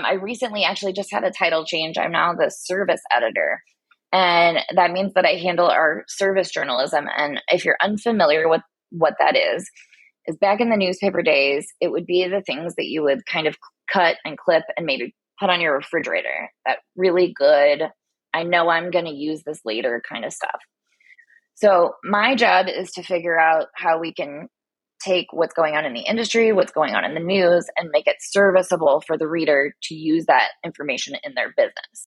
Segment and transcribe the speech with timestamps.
[0.00, 1.98] Um, I recently actually just had a title change.
[1.98, 3.62] I'm now the service editor.
[4.12, 7.06] And that means that I handle our service journalism.
[7.16, 9.70] And if you're unfamiliar with what that is,
[10.26, 13.46] is back in the newspaper days, it would be the things that you would kind
[13.46, 13.56] of
[13.92, 16.50] cut and clip and maybe put on your refrigerator.
[16.66, 17.84] That really good,
[18.34, 20.60] I know I'm going to use this later kind of stuff.
[21.54, 24.48] So, my job is to figure out how we can
[25.00, 28.06] take what's going on in the industry, what's going on in the news, and make
[28.06, 32.06] it serviceable for the reader to use that information in their business.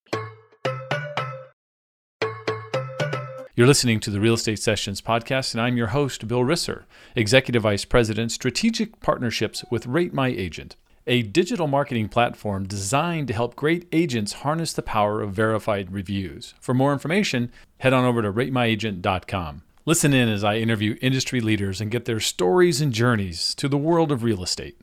[3.56, 7.62] You're listening to the Real Estate Sessions podcast, and I'm your host, Bill Risser, Executive
[7.62, 10.76] Vice President, Strategic Partnerships with Rate My Agent,
[11.06, 16.56] a digital marketing platform designed to help great agents harness the power of verified reviews.
[16.60, 19.62] For more information, head on over to ratemyagent.com.
[19.86, 23.78] Listen in as I interview industry leaders and get their stories and journeys to the
[23.78, 24.78] world of real estate.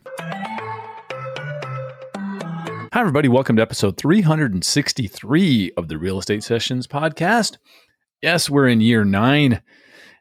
[2.92, 3.26] Hi, everybody.
[3.26, 7.56] Welcome to episode 363 of the Real Estate Sessions podcast.
[8.20, 9.62] Yes, we're in year nine.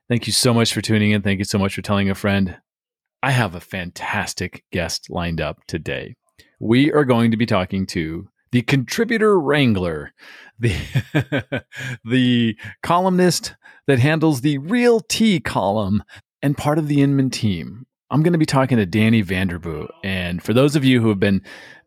[0.08, 1.24] Thank you so much for tuning in.
[1.24, 2.56] Thank you so much for telling a friend.
[3.22, 6.16] I have a fantastic guest lined up today.
[6.62, 10.14] We are going to be talking to the contributor wrangler,
[10.58, 10.76] the
[12.04, 13.56] the columnist
[13.88, 16.04] that handles the Real Tea column
[16.42, 17.86] and part of the Inman team.
[18.12, 19.90] I'm going to be talking to Dani Vanderboegh.
[20.04, 21.44] And for those of you who have been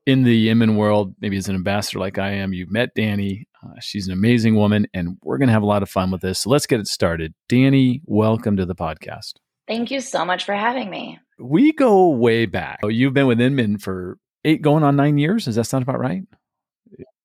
[0.07, 3.45] in the Inman world, maybe as an ambassador like I am, you've met Dani.
[3.65, 6.21] Uh, she's an amazing woman, and we're going to have a lot of fun with
[6.21, 6.41] this.
[6.41, 7.35] So let's get it started.
[7.49, 9.35] Dani, welcome to the podcast.
[9.69, 11.19] Thank you so much for having me.
[11.39, 12.81] We go way back.
[12.83, 15.45] You've been with Inman for eight, going on nine years.
[15.45, 16.23] Does that sound about right?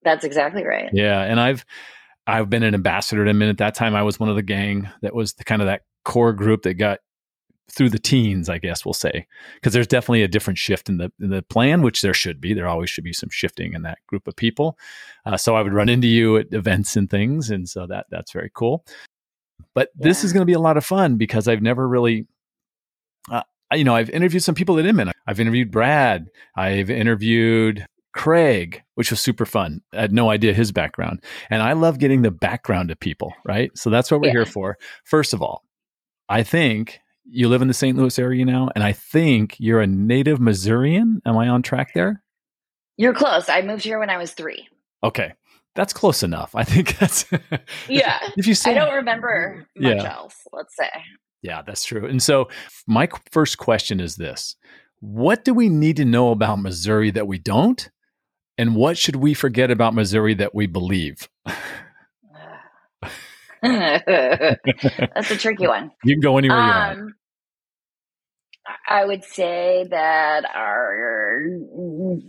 [0.08, 0.90] That's exactly right.
[0.94, 1.66] Yeah, and I've
[2.26, 3.50] I've been an ambassador to Inman.
[3.50, 5.82] At that time, I was one of the gang that was the kind of that
[6.06, 7.00] core group that got
[7.70, 11.12] through the teens, I guess we'll say, because there's definitely a different shift in the
[11.20, 12.54] in the plan, which there should be.
[12.54, 14.78] There always should be some shifting in that group of people.
[15.26, 18.32] Uh, so I would run into you at events and things, and so that that's
[18.32, 18.86] very cool.
[19.74, 20.08] But yeah.
[20.08, 22.28] this is going to be a lot of fun because I've never really,
[23.30, 25.12] uh, you know, I've interviewed some people at Inman.
[25.28, 26.30] I've interviewed Brad.
[26.56, 27.86] I've interviewed
[28.18, 29.82] Craig, which was super fun.
[29.94, 31.24] I had no idea his background.
[31.52, 33.70] And I love getting the background of people, right?
[33.78, 34.34] So that's what we're yeah.
[34.34, 34.78] here for.
[35.06, 35.64] First of all,
[36.28, 37.96] I think you live in the St.
[37.96, 41.22] Louis area now, and I think you're a native Missourian.
[41.28, 42.24] Am I on track there?
[42.98, 43.50] You're close.
[43.50, 44.68] I moved here when I was three.
[45.04, 45.34] Okay.
[45.76, 46.56] That's close enough.
[46.56, 47.24] I think that's
[47.88, 48.18] yeah.
[48.36, 50.12] If you say, I don't remember much yeah.
[50.12, 50.36] else.
[50.52, 50.90] Let's say.
[51.44, 52.08] Yeah, that's true.
[52.08, 52.50] And so,
[52.88, 54.56] my first question is this:
[55.02, 57.92] What do we need to know about Missouri that we don't?
[58.58, 61.30] And what should we forget about Missouri that we believe?
[63.62, 65.92] That's a tricky one.
[66.04, 67.00] You can go anywhere um, you want.
[67.00, 67.14] Um,
[68.90, 71.42] I would say that our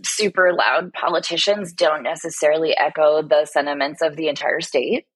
[0.05, 5.07] super loud politicians don't necessarily echo the sentiments of the entire state.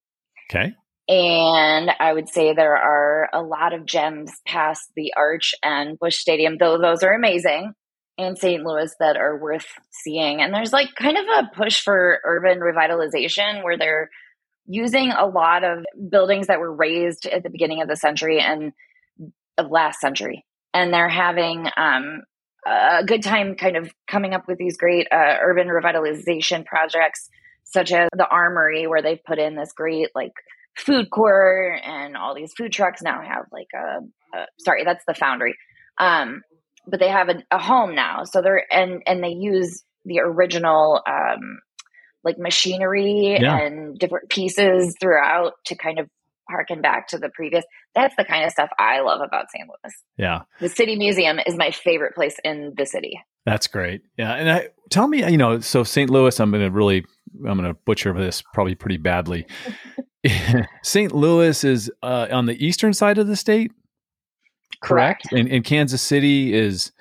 [0.49, 0.73] Okay.
[1.07, 6.17] And I would say there are a lot of gems past the Arch and Busch
[6.17, 7.73] Stadium, though those are amazing
[8.17, 8.63] in St.
[8.63, 10.41] Louis that are worth seeing.
[10.41, 14.09] And there's like kind of a push for urban revitalization where they're
[14.65, 18.71] using a lot of buildings that were raised at the beginning of the century and
[19.57, 20.45] of last century.
[20.73, 22.23] And they're having um,
[22.65, 27.29] a good time kind of coming up with these great uh, urban revitalization projects,
[27.63, 30.33] such as the Armory, where they've put in this great like
[30.75, 35.13] food court and all these food trucks now have like a, a sorry, that's the
[35.13, 35.55] foundry.
[35.99, 36.41] Um,
[36.87, 38.23] but they have a, a, home now.
[38.23, 41.59] So they're, and, and they use the original um,
[42.23, 43.57] like machinery yeah.
[43.57, 46.07] and different pieces throughout to kind of
[46.49, 47.63] harken back to the previous.
[47.95, 49.67] That's the kind of stuff I love about St.
[49.67, 49.93] Louis.
[50.17, 50.41] Yeah.
[50.59, 53.19] The City Museum is my favorite place in the city.
[53.45, 54.01] That's great.
[54.17, 54.33] Yeah.
[54.33, 56.09] And I, tell me, you know, so St.
[56.09, 57.05] Louis, I'm going to really,
[57.47, 59.45] I'm going to butcher this probably pretty badly.
[60.83, 61.13] St.
[61.13, 63.71] Louis is uh, on the eastern side of the state.
[64.83, 65.29] Correct.
[65.29, 65.33] correct?
[65.33, 66.91] And, and Kansas City is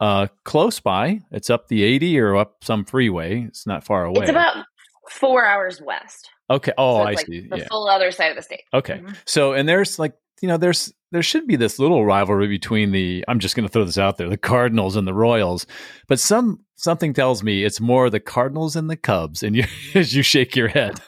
[0.00, 1.20] uh, close by.
[1.30, 3.42] It's up the 80 or up some freeway.
[3.42, 4.22] It's not far away.
[4.22, 4.64] It's about
[5.10, 6.30] four hours west.
[6.50, 6.72] Okay.
[6.78, 7.46] Oh, so I like see.
[7.48, 7.68] The yeah.
[7.68, 8.62] full other side of the state.
[8.72, 8.98] Okay.
[8.98, 9.14] Mm-hmm.
[9.24, 13.24] So, and there's like, you know, there's, there should be this little rivalry between the,
[13.26, 15.66] I'm just going to throw this out there, the Cardinals and the Royals.
[16.08, 19.42] But some, something tells me it's more the Cardinals and the Cubs.
[19.42, 19.64] And you,
[19.94, 21.00] as you shake your head.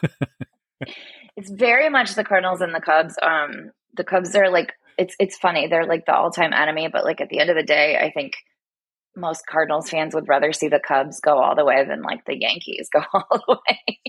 [1.37, 3.15] it's very much the Cardinals and the Cubs.
[3.21, 5.67] Um, the Cubs are like, it's, it's funny.
[5.67, 8.11] They're like the all time enemy, but like at the end of the day, I
[8.11, 8.33] think
[9.15, 12.39] most Cardinals fans would rather see the Cubs go all the way than like the
[12.39, 13.99] Yankees go all the way.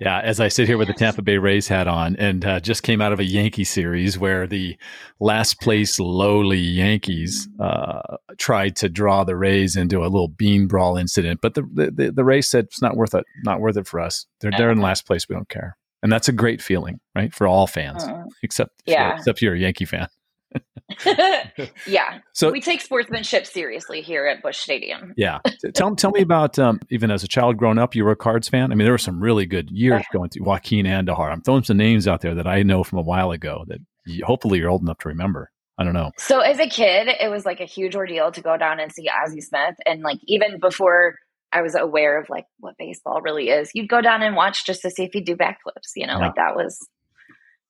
[0.00, 2.84] Yeah, as I sit here with the Tampa Bay Rays hat on, and uh, just
[2.84, 4.76] came out of a Yankee series where the
[5.18, 10.96] last place lowly Yankees uh, tried to draw the Rays into a little bean brawl
[10.96, 13.98] incident, but the the, the Rays said it's not worth it, not worth it for
[13.98, 14.26] us.
[14.40, 15.28] They're they're in last place.
[15.28, 18.24] We don't care, and that's a great feeling, right, for all fans, mm.
[18.44, 20.06] except yeah, except you're a Yankee fan.
[21.86, 22.18] yeah.
[22.32, 25.12] So we take sportsmanship seriously here at Busch Stadium.
[25.16, 25.38] yeah.
[25.74, 28.48] Tell tell me about um, even as a child growing up, you were a Cards
[28.48, 28.72] fan.
[28.72, 31.30] I mean, there were some really good years going through Joaquin Andujar.
[31.30, 34.24] I'm throwing some names out there that I know from a while ago that you,
[34.24, 35.50] hopefully you're old enough to remember.
[35.78, 36.10] I don't know.
[36.16, 39.08] So as a kid, it was like a huge ordeal to go down and see
[39.08, 41.16] Ozzie Smith, and like even before
[41.52, 44.82] I was aware of like what baseball really is, you'd go down and watch just
[44.82, 45.92] to see if he'd do backflips.
[45.94, 46.26] You know, yeah.
[46.26, 46.78] like that was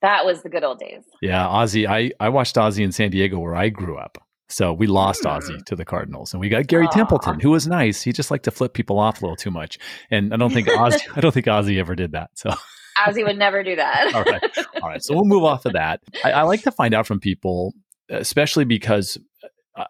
[0.03, 1.03] that was the good old days.
[1.23, 1.87] Yeah, Ozzie.
[1.87, 4.19] I I watched Ozzie in San Diego where I grew up.
[4.51, 5.31] So we lost mm.
[5.31, 6.93] Ozzie to the Cardinals, and we got Gary Aww.
[6.93, 8.03] Templeton, who was nice.
[8.03, 9.79] He just liked to flip people off a little too much,
[10.11, 12.31] and I don't think Ozzie, I don't think Ozzie ever did that.
[12.35, 12.55] So
[13.07, 14.15] Ozzie would never do that.
[14.15, 14.43] all right,
[14.83, 15.03] all right.
[15.03, 16.01] So we'll move off of that.
[16.25, 17.75] I, I like to find out from people,
[18.09, 19.19] especially because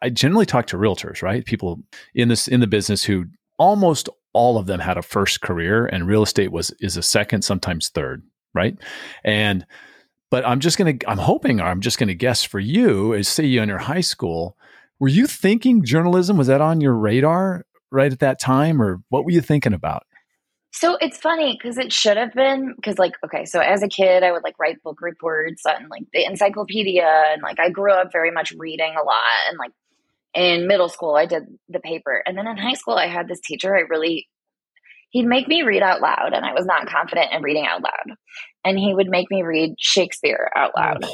[0.02, 1.44] I generally talk to realtors, right?
[1.44, 1.81] People
[2.14, 3.26] in this in the business who
[3.58, 7.43] almost all of them had a first career, and real estate was is a second,
[7.43, 8.22] sometimes third,
[8.54, 8.76] right?
[9.25, 9.64] And
[10.30, 13.12] but I'm just going to, I'm hoping, or I'm just going to guess for you,
[13.12, 14.56] is say you in your high school,
[14.98, 16.36] were you thinking journalism?
[16.36, 20.04] Was that on your radar right at that time, or what were you thinking about?
[20.70, 24.22] So it's funny because it should have been because like okay, so as a kid
[24.22, 28.12] I would like write book reports on like the encyclopedia and like I grew up
[28.12, 29.72] very much reading a lot and like
[30.34, 33.40] in middle school I did the paper and then in high school I had this
[33.40, 34.28] teacher I really
[35.10, 38.16] he'd make me read out loud and I was not confident in reading out loud.
[38.64, 41.06] And he would make me read Shakespeare out loud.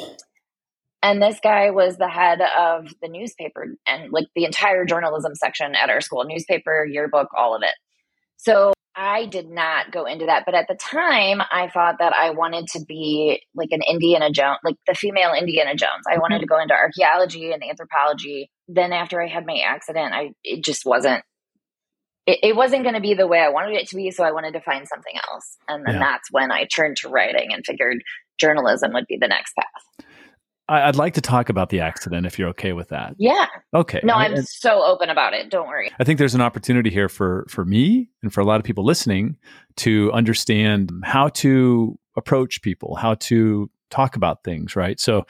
[1.02, 5.74] And this guy was the head of the newspaper and like the entire journalism section
[5.74, 7.74] at our school, newspaper, yearbook, all of it.
[8.38, 10.44] So I did not go into that.
[10.46, 14.58] But at the time, I thought that I wanted to be like an Indiana Jones,
[14.64, 16.04] like the female Indiana Jones.
[16.10, 16.42] I wanted mm-hmm.
[16.42, 18.50] to go into archaeology and anthropology.
[18.68, 21.22] Then after I had my accident, I it just wasn't
[22.26, 24.10] it, it wasn't going to be the way I wanted it to be.
[24.10, 25.56] So I wanted to find something else.
[25.68, 26.00] And then yeah.
[26.00, 28.02] that's when I turned to writing and figured
[28.38, 30.06] journalism would be the next path.
[30.66, 33.14] I'd like to talk about the accident if you're okay with that.
[33.18, 33.46] Yeah.
[33.74, 34.00] Okay.
[34.02, 35.50] No, I'm so open about it.
[35.50, 35.90] Don't worry.
[36.00, 38.82] I think there's an opportunity here for for me and for a lot of people
[38.82, 39.36] listening
[39.76, 44.98] to understand how to approach people, how to talk about things, right?
[44.98, 45.26] So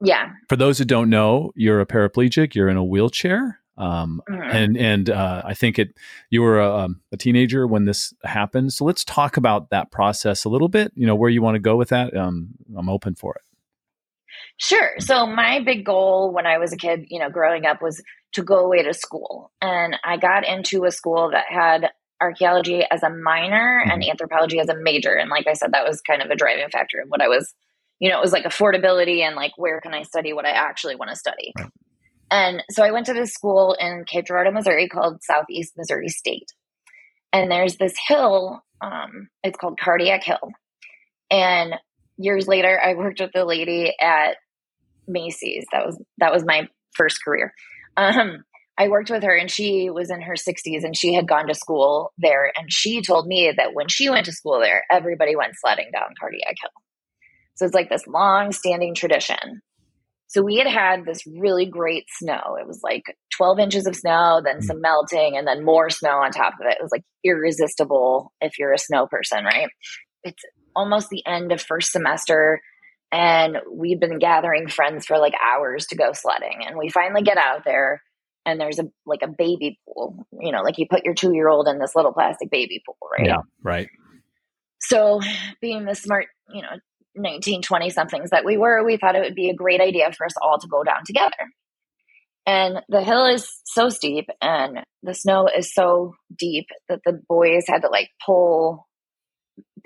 [0.00, 0.30] yeah.
[0.48, 3.60] For those who don't know, you're a paraplegic, you're in a wheelchair.
[3.76, 4.56] Um, mm-hmm.
[4.56, 5.96] and and uh, I think it
[6.30, 8.72] you were a, um, a, teenager when this happened.
[8.72, 10.92] So let's talk about that process a little bit.
[10.94, 12.16] You know where you want to go with that.
[12.16, 13.42] Um, I'm open for it.
[14.58, 14.92] Sure.
[15.00, 18.00] So my big goal when I was a kid, you know, growing up was
[18.34, 21.90] to go away to school, and I got into a school that had
[22.20, 23.90] archaeology as a minor mm-hmm.
[23.90, 25.14] and anthropology as a major.
[25.14, 27.52] And like I said, that was kind of a driving factor of what I was.
[27.98, 30.96] You know, it was like affordability and like where can I study what I actually
[30.96, 31.52] want to study.
[31.58, 31.70] Right.
[32.30, 36.48] And so I went to this school in Cape Girardeau, Missouri called Southeast Missouri State.
[37.32, 40.50] And there's this hill, um, it's called Cardiac Hill.
[41.30, 41.74] And
[42.16, 44.36] years later, I worked with a lady at
[45.06, 45.64] Macy's.
[45.72, 47.52] That was that was my first career.
[47.96, 48.44] Um,
[48.76, 51.54] I worked with her and she was in her 60s and she had gone to
[51.54, 52.52] school there.
[52.56, 56.14] And she told me that when she went to school there, everybody went sledding down
[56.18, 56.70] Cardiac Hill.
[57.54, 59.62] So it's like this long standing tradition.
[60.26, 62.56] So we had had this really great snow.
[62.60, 63.04] It was like
[63.36, 64.64] 12 inches of snow, then mm.
[64.64, 66.78] some melting, and then more snow on top of it.
[66.78, 69.68] It was like irresistible if you're a snow person, right?
[70.22, 70.42] It's
[70.74, 72.60] almost the end of first semester,
[73.12, 76.64] and we've been gathering friends for like hours to go sledding.
[76.66, 78.02] And we finally get out there,
[78.46, 80.26] and there's a like a baby pool.
[80.40, 82.96] You know, like you put your two year old in this little plastic baby pool,
[83.16, 83.26] right?
[83.26, 83.88] Yeah, right.
[84.80, 85.20] So,
[85.60, 86.76] being the smart, you know,
[87.16, 90.26] 19, 20 somethings that we were, we thought it would be a great idea for
[90.26, 91.50] us all to go down together.
[92.46, 97.64] And the hill is so steep and the snow is so deep that the boys
[97.66, 98.86] had to like pull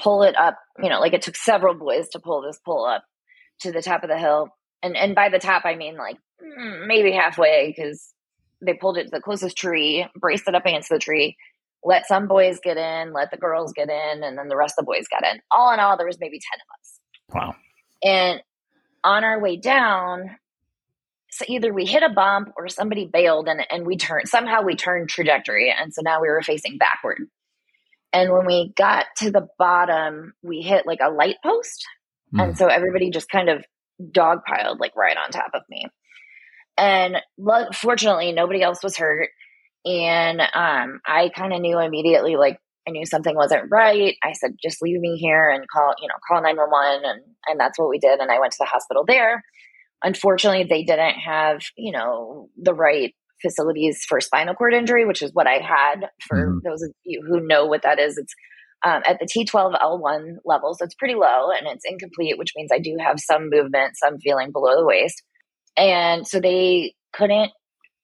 [0.00, 3.04] pull it up, you know, like it took several boys to pull this pull up
[3.60, 4.48] to the top of the hill.
[4.82, 8.12] And and by the top I mean like mm, maybe halfway cuz
[8.64, 11.36] they pulled it to the closest tree, braced it up against the tree,
[11.84, 14.84] let some boys get in, let the girls get in, and then the rest of
[14.84, 15.40] the boys got in.
[15.50, 16.97] All in all, there was maybe 10 of us.
[17.32, 17.54] Wow.
[18.02, 18.42] And
[19.04, 20.36] on our way down,
[21.30, 24.76] so either we hit a bump or somebody bailed and, and we turned somehow we
[24.76, 25.74] turned trajectory.
[25.76, 27.18] And so now we were facing backward.
[28.12, 31.84] And when we got to the bottom we hit like a light post.
[32.34, 32.44] Mm.
[32.44, 33.64] and so everybody just kind of
[34.02, 35.86] dogpiled like right on top of me.
[36.76, 37.16] And
[37.74, 39.30] fortunately nobody else was hurt.
[39.84, 42.58] And um, I kind of knew immediately, like,
[42.88, 44.16] I knew something wasn't right.
[44.22, 47.04] I said, just leave me here and call, you know, call 911.
[47.04, 48.18] And, and that's what we did.
[48.20, 49.44] And I went to the hospital there.
[50.02, 55.32] Unfortunately, they didn't have, you know, the right facilities for spinal cord injury, which is
[55.32, 56.08] what I had.
[56.26, 56.58] For mm-hmm.
[56.64, 58.34] those of you who know what that is, it's
[58.84, 60.74] um, at the T12L1 level.
[60.74, 64.18] So it's pretty low and it's incomplete, which means I do have some movement, some
[64.18, 65.22] feeling below the waist.
[65.76, 67.52] And so they couldn't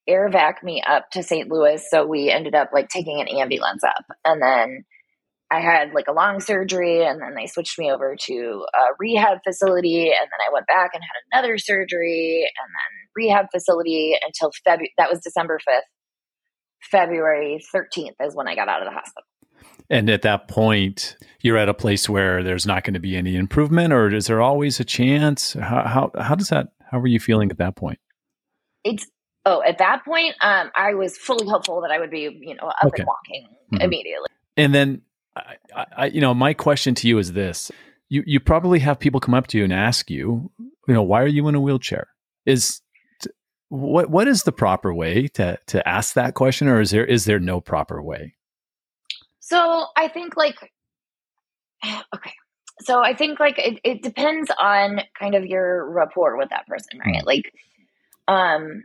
[0.07, 1.51] air vac me up to St.
[1.51, 1.85] Louis.
[1.89, 4.05] So we ended up like taking an ambulance up.
[4.25, 4.85] And then
[5.51, 9.39] I had like a long surgery and then they switched me over to a rehab
[9.45, 10.07] facility.
[10.07, 14.93] And then I went back and had another surgery and then rehab facility until February.
[14.99, 15.81] That was December 5th.
[16.91, 19.25] February 13th is when I got out of the hospital.
[19.91, 23.37] And at that point, you're at a place where there's not going to be any
[23.37, 25.53] improvement, or is there always a chance?
[25.55, 27.99] How, how, how does that, how were you feeling at that point?
[28.83, 29.07] It's,
[29.45, 32.69] oh, at that point, um, I was fully hopeful that I would be, you know,
[32.69, 33.03] up okay.
[33.03, 33.83] and walking mm-hmm.
[33.83, 34.29] immediately.
[34.57, 35.03] And then,
[35.37, 37.71] I, I, you know, my question to you is this:
[38.09, 41.23] you you probably have people come up to you and ask you, you know, why
[41.23, 42.09] are you in a wheelchair?
[42.47, 42.81] Is
[43.69, 47.25] what what is the proper way to to ask that question, or is there is
[47.25, 48.35] there no proper way?
[49.41, 50.73] So I think like
[52.15, 52.33] okay.
[52.81, 56.99] So I think like it, it depends on kind of your rapport with that person,
[56.99, 57.23] right?
[57.23, 57.27] Mm.
[57.27, 57.53] Like
[58.27, 58.85] um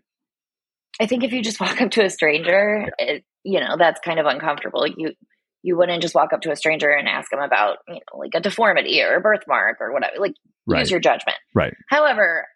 [1.00, 4.20] I think if you just walk up to a stranger, it, you know, that's kind
[4.20, 4.86] of uncomfortable.
[4.88, 5.13] You
[5.62, 8.32] you wouldn't just walk up to a stranger and ask them about, you know, like
[8.34, 10.13] a deformity or a birthmark or whatever.
[10.18, 10.34] Like
[10.65, 10.79] right.
[10.79, 11.38] use your judgment.
[11.53, 11.74] Right.
[11.89, 12.48] However,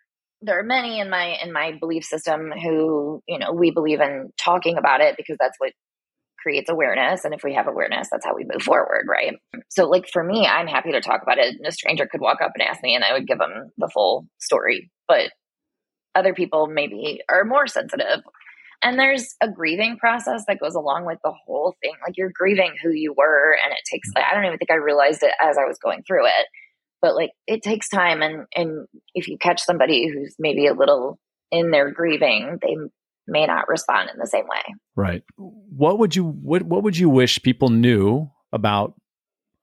[0.42, 4.32] there are many in my in my belief system who, you know, we believe in
[4.38, 5.74] talking about it because that's what
[6.44, 7.24] creates awareness.
[7.24, 9.36] And if we have awareness, that's how we move forward, right?
[9.70, 11.56] So, like for me, I'm happy to talk about it.
[11.56, 13.90] And a stranger could walk up and ask me, and I would give them the
[13.92, 14.92] full story.
[15.08, 15.32] But
[16.16, 18.22] other people maybe are more sensitive.
[18.82, 21.94] And there's a grieving process that goes along with the whole thing.
[22.06, 24.76] Like you're grieving who you were, and it takes, like, I don't even think I
[24.76, 26.48] realized it as I was going through it.
[27.02, 28.22] But like it takes time.
[28.22, 31.18] And, and if you catch somebody who's maybe a little
[31.52, 32.76] in their grieving, they
[33.28, 34.76] may not respond in the same way.
[34.96, 35.24] Right.
[35.38, 38.94] What would you what what would you wish people knew about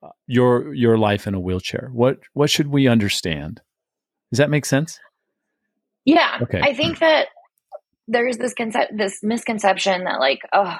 [0.03, 1.89] uh, your your life in a wheelchair?
[1.93, 3.61] What what should we understand?
[4.31, 4.99] Does that make sense?
[6.05, 6.39] Yeah.
[6.41, 6.61] Okay.
[6.61, 7.27] I think that
[8.07, 10.75] there's this concept this misconception that like, oh,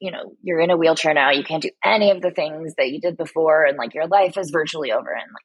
[0.00, 2.90] you know, you're in a wheelchair now, you can't do any of the things that
[2.90, 5.44] you did before and like your life is virtually over and like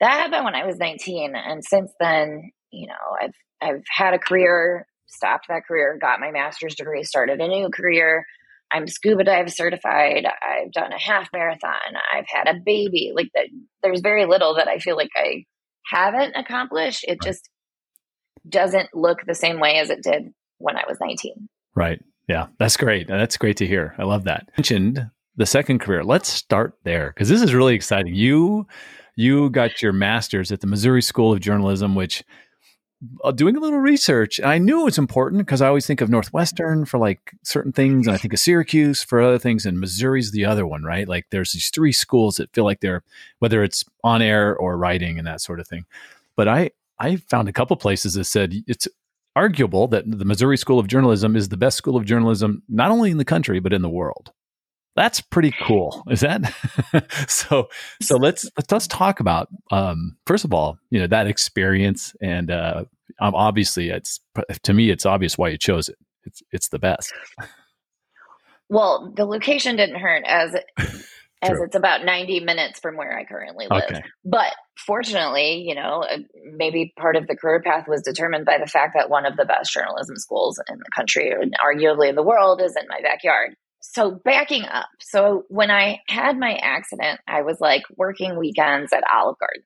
[0.00, 4.18] that happened when I was 19 and since then, you know, I've I've had a
[4.18, 8.24] career stopped that career, got my master's degree, started a new career.
[8.72, 10.26] I'm scuba dive certified.
[10.26, 11.72] I've done a half marathon.
[12.12, 13.12] I've had a baby.
[13.14, 13.46] Like that,
[13.82, 15.44] there's very little that I feel like I
[15.86, 17.04] haven't accomplished.
[17.06, 17.48] It just
[18.48, 21.48] doesn't look the same way as it did when I was 19.
[21.74, 22.00] Right.
[22.28, 23.08] Yeah, that's great.
[23.08, 23.94] That's great to hear.
[23.98, 24.48] I love that.
[24.56, 26.04] mentioned the second career.
[26.04, 28.14] Let's start there because this is really exciting.
[28.14, 28.66] You
[29.16, 32.24] you got your master's at the Missouri School of Journalism, which
[33.22, 34.40] uh, doing a little research.
[34.42, 38.06] I knew it was important because I always think of Northwestern for like certain things,
[38.06, 41.06] and I think of Syracuse for other things, and Missouri's the other one, right?
[41.08, 43.02] Like there's these three schools that feel like they're
[43.38, 45.84] whether it's on air or writing and that sort of thing.
[46.36, 48.88] But I I found a couple places that said it's
[49.36, 53.10] arguable that the Missouri School of Journalism is the best school of journalism not only
[53.10, 54.32] in the country but in the world.
[54.96, 56.04] That's pretty cool.
[56.08, 56.54] Is that
[57.28, 57.68] so?
[58.00, 62.84] So let's let's, talk about um, first of all, you know that experience, and uh,
[63.20, 64.20] obviously, it's
[64.62, 65.96] to me, it's obvious why you chose it.
[66.24, 67.12] It's it's the best.
[68.68, 70.54] Well, the location didn't hurt as
[71.50, 73.84] as it's about 90 minutes from where I currently live.
[73.90, 74.02] Okay.
[74.24, 76.18] But fortunately, you know, uh,
[76.56, 79.44] maybe part of the career path was determined by the fact that one of the
[79.44, 83.54] best journalism schools in the country and arguably in the world is in my backyard
[83.86, 89.04] so backing up so when i had my accident i was like working weekends at
[89.12, 89.62] olive garden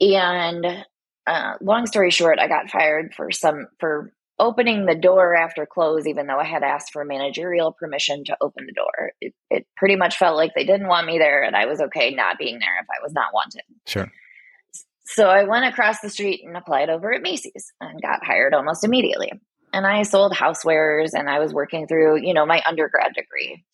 [0.00, 0.84] and
[1.26, 6.06] uh, long story short i got fired for some for opening the door after close
[6.06, 9.94] even though i had asked for managerial permission to open the door it, it pretty
[9.94, 12.80] much felt like they didn't want me there and i was okay not being there
[12.80, 13.62] if i was not wanted.
[13.86, 14.10] Sure.
[15.04, 18.82] So i went across the street and applied over at macy's and got hired almost
[18.82, 19.30] immediately.
[19.72, 23.64] And I sold housewares and I was working through, you know, my undergrad degree.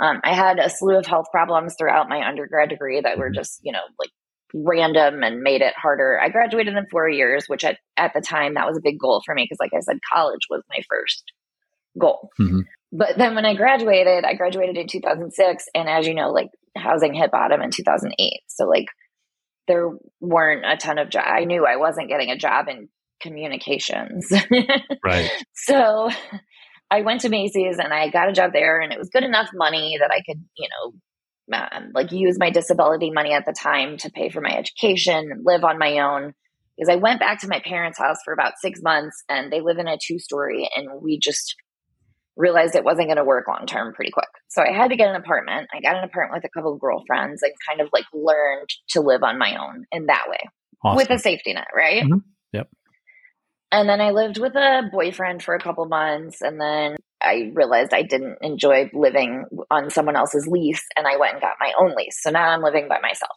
[0.00, 3.60] Um, I had a slew of health problems throughout my undergrad degree that were just,
[3.62, 4.10] you know, like
[4.54, 6.18] random and made it harder.
[6.20, 9.20] I graduated in four years, which at, at the time that was a big goal
[9.26, 11.24] for me because, like I said, college was my first
[12.00, 12.30] goal.
[12.40, 12.60] Mm-hmm.
[12.92, 15.64] But then when I graduated, I graduated in 2006.
[15.74, 18.40] And as you know, like housing hit bottom in 2008.
[18.46, 18.86] So, like,
[19.66, 21.26] there weren't a ton of jobs.
[21.28, 22.88] I knew I wasn't getting a job in
[23.20, 24.30] communications.
[25.04, 25.30] right.
[25.54, 26.10] So
[26.90, 29.48] I went to Macy's and I got a job there, and it was good enough
[29.54, 30.92] money that I could, you know,
[31.52, 35.44] um, like use my disability money at the time to pay for my education and
[35.44, 36.34] live on my own.
[36.76, 39.78] Because I went back to my parents' house for about six months, and they live
[39.78, 41.54] in a two story, and we just
[42.36, 44.28] realized it wasn't going to work long term pretty quick.
[44.48, 45.68] So I had to get an apartment.
[45.72, 49.00] I got an apartment with a couple of girlfriends and kind of like learned to
[49.00, 50.40] live on my own in that way
[50.84, 50.96] awesome.
[50.96, 52.02] with a safety net, right?
[52.02, 52.18] Mm-hmm.
[52.52, 52.68] Yep.
[53.72, 57.92] And then I lived with a boyfriend for a couple months and then I realized
[57.92, 61.94] I didn't enjoy living on someone else's lease and I went and got my own
[61.96, 62.18] lease.
[62.20, 63.32] So now I'm living by myself.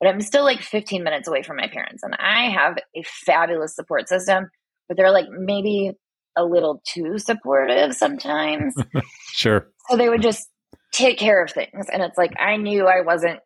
[0.00, 3.74] But I'm still like 15 minutes away from my parents and I have a fabulous
[3.74, 4.50] support system,
[4.88, 5.92] but they're like maybe
[6.36, 8.74] a little too supportive sometimes.
[9.32, 9.68] sure.
[9.88, 10.48] So they would just
[10.92, 11.86] take care of things.
[11.92, 13.40] And it's like I knew I wasn't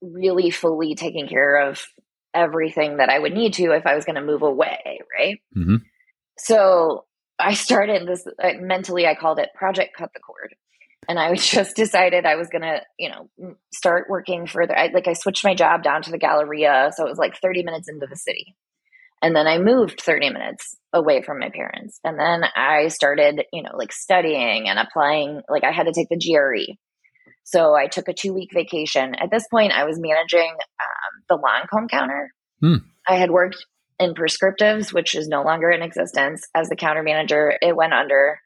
[0.00, 1.84] really fully taking care of
[2.32, 5.00] everything that I would need to if I was going to move away.
[5.18, 5.40] Right.
[5.56, 5.76] Mm-hmm.
[6.38, 7.04] So
[7.40, 10.54] I started this uh, mentally, I called it Project Cut the Cord.
[11.08, 14.76] And I just decided I was going to, you know, start working further.
[14.76, 16.90] I, like I switched my job down to the Galleria.
[16.94, 18.54] So it was like 30 minutes into the city.
[19.22, 22.00] And then I moved 30 minutes away from my parents.
[22.04, 25.42] And then I started, you know, like studying and applying.
[25.48, 26.74] Like I had to take the GRE.
[27.44, 29.14] So I took a two week vacation.
[29.14, 32.30] At this point, I was managing um, the Lancome counter.
[32.60, 32.76] Hmm.
[33.06, 33.66] I had worked
[34.00, 37.56] in prescriptives, which is no longer in existence, as the counter manager.
[37.60, 38.40] It went under.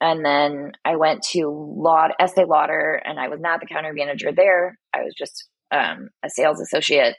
[0.00, 4.32] And then I went to Laud, Estee Lauder, and I was not the counter manager
[4.32, 4.78] there.
[4.92, 7.16] I was just um, a sales associate.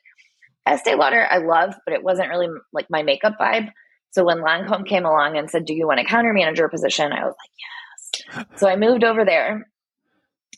[0.67, 3.69] Estee Lauder, I love, but it wasn't really like my makeup vibe.
[4.11, 7.25] So when Lancome came along and said, "Do you want a counter manager position?" I
[7.25, 9.69] was like, "Yes." So I moved over there,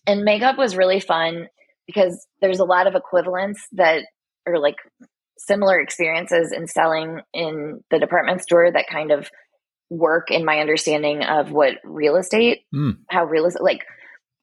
[0.08, 1.48] and makeup was really fun
[1.86, 4.04] because there's a lot of equivalents that
[4.48, 4.76] are like
[5.39, 9.29] similar experiences in selling in the department store that kind of
[9.89, 12.98] work in my understanding of what real estate, mm.
[13.10, 13.86] how real estate, like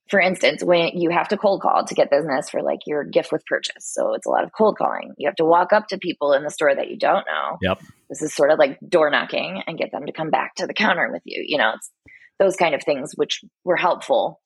[0.09, 3.33] for instance, when you have to cold call to get business for like your gift
[3.33, 3.91] with purchase.
[3.93, 5.13] So it's a lot of cold calling.
[5.19, 7.59] You have to walk up to people in the store that you don't know.
[7.61, 7.81] Yep.
[8.09, 10.75] This is sort of like door knocking and get them to come back to the
[10.75, 11.45] counter with you.
[11.45, 11.91] You know, it's
[12.39, 14.41] those kind of things which were helpful.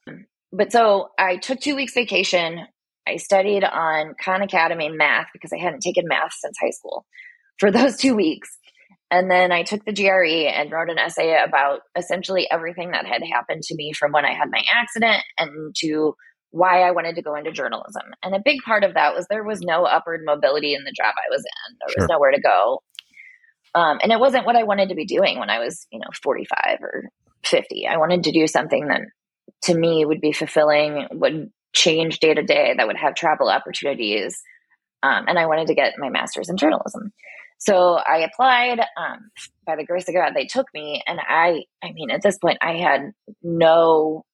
[0.52, 2.66] But so I took two weeks vacation.
[3.10, 7.04] I studied on Khan Academy math because I hadn't taken math since high school
[7.58, 8.56] for those two weeks.
[9.10, 13.22] And then I took the GRE and wrote an essay about essentially everything that had
[13.24, 16.14] happened to me from when I had my accident and to
[16.52, 18.02] why I wanted to go into journalism.
[18.22, 21.12] And a big part of that was there was no upward mobility in the job
[21.16, 21.76] I was in.
[21.80, 22.02] There sure.
[22.02, 22.82] was nowhere to go.
[23.74, 26.08] Um, and it wasn't what I wanted to be doing when I was, you know,
[26.22, 27.08] 45 or
[27.44, 27.86] 50.
[27.86, 29.02] I wanted to do something that
[29.62, 34.40] to me would be fulfilling, would change day to day, that would have travel opportunities.
[35.02, 37.12] Um, and I wanted to get my master's in journalism.
[37.58, 38.80] So I applied.
[38.80, 39.30] Um,
[39.66, 42.58] by the grace of God, they took me, and I, I mean, at this point,
[42.62, 44.24] I had no,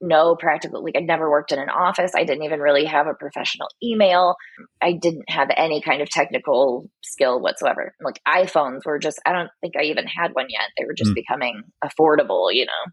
[0.00, 0.82] no practical.
[0.82, 2.12] Like, I'd never worked in an office.
[2.14, 4.36] I didn't even really have a professional email.
[4.80, 7.94] I didn't have any kind of technical skill whatsoever.
[8.00, 9.20] Like iPhones were just.
[9.26, 10.70] I don't think I even had one yet.
[10.78, 11.16] They were just mm.
[11.16, 12.92] becoming affordable, you know.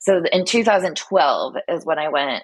[0.00, 2.42] So in 2012 is when I went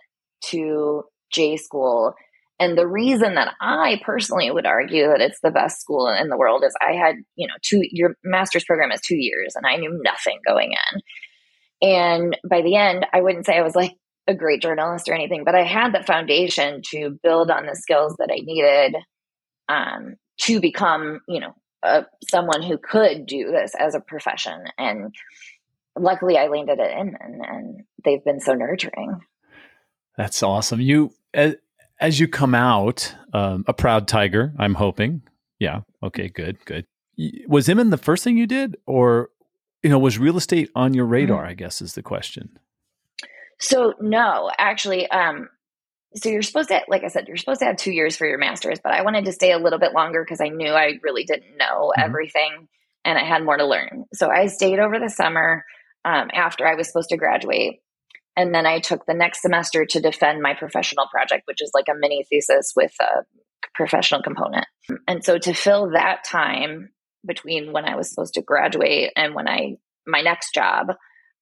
[0.50, 2.14] to J school
[2.58, 6.38] and the reason that I personally would argue that it's the best school in the
[6.38, 9.76] world is I had, you know, two, your master's program is two years and I
[9.76, 11.00] knew nothing going in.
[11.82, 13.92] And by the end, I wouldn't say I was like
[14.26, 18.16] a great journalist or anything, but I had the foundation to build on the skills
[18.18, 18.96] that I needed
[19.68, 21.54] um, to become, you know,
[22.30, 24.64] someone who could do this as a profession.
[24.78, 25.14] And
[25.96, 29.20] luckily I landed it in and, and they've been so nurturing.
[30.16, 30.80] That's awesome.
[30.80, 31.56] You, as,
[32.00, 35.22] as you come out, um, a proud tiger, I'm hoping.
[35.58, 35.80] Yeah.
[36.02, 36.28] Okay.
[36.28, 36.64] Good.
[36.64, 36.86] Good.
[37.48, 39.30] Was Inman the first thing you did, or
[39.82, 41.42] you know, was real estate on your radar?
[41.42, 41.50] Mm-hmm.
[41.50, 42.58] I guess is the question.
[43.58, 45.48] So no, actually, um,
[46.14, 48.38] so you're supposed to, like I said, you're supposed to have two years for your
[48.38, 51.24] master's, but I wanted to stay a little bit longer because I knew I really
[51.24, 52.02] didn't know mm-hmm.
[52.02, 52.68] everything
[53.04, 54.04] and I had more to learn.
[54.12, 55.64] So I stayed over the summer
[56.06, 57.80] um, after I was supposed to graduate.
[58.36, 61.88] And then I took the next semester to defend my professional project, which is like
[61.90, 63.24] a mini thesis with a
[63.74, 64.66] professional component.
[65.08, 66.90] And so to fill that time
[67.26, 70.92] between when I was supposed to graduate and when I my next job,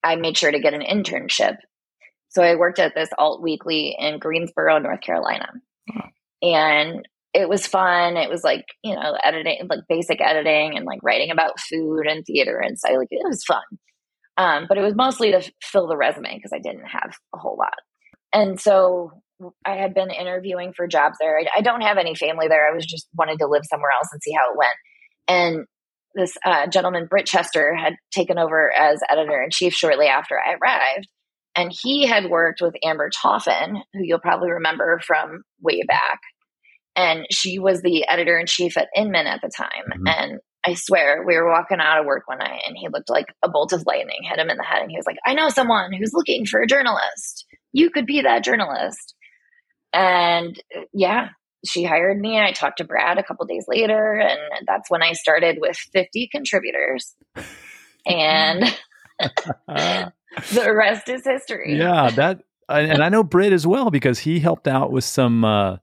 [0.03, 1.57] I made sure to get an internship.
[2.31, 5.49] So I worked at this alt weekly in Greensboro, North Carolina.
[6.43, 8.17] And it was fun.
[8.17, 12.25] It was like, you know, editing, like basic editing and like writing about food and
[12.25, 13.63] theater and so like it was fun.
[14.37, 17.57] Um, but it was mostly to fill the resume because I didn't have a whole
[17.57, 17.75] lot.
[18.33, 19.13] And so
[19.65, 21.39] I had been interviewing for jobs there.
[21.39, 22.69] I, I don't have any family there.
[22.69, 24.77] I was just wanted to live somewhere else and see how it went.
[25.29, 25.67] And
[26.15, 30.55] this uh, gentleman, Britt Chester, had taken over as editor in chief shortly after I
[30.55, 31.09] arrived.
[31.57, 36.21] And he had worked with Amber Taufen, who you'll probably remember from way back.
[36.97, 39.85] And she was the editor in chief at Inman at the time.
[39.93, 40.07] Mm-hmm.
[40.07, 43.27] And I swear, we were walking out of work one night and he looked like
[43.45, 44.83] a bolt of lightning hit him in the head.
[44.83, 47.47] And he was like, I know someone who's looking for a journalist.
[47.73, 49.15] You could be that journalist.
[49.93, 50.61] And
[50.93, 51.29] yeah,
[51.67, 52.39] she hired me.
[52.39, 56.29] I talked to Brad a couple days later, and that's when I started with 50
[56.31, 57.15] contributors.
[58.07, 58.65] And
[59.19, 61.79] the rest is history.
[61.79, 65.77] Yeah, that and I know Britt as well because he helped out with some uh,